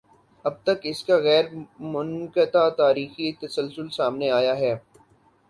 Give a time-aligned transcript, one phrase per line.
[0.45, 1.45] اب تک اس کا غیر
[1.93, 4.73] منقطع تاریخی تسلسل سامنے آیا ہے۔